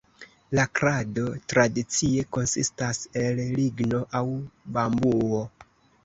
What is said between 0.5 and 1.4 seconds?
La krado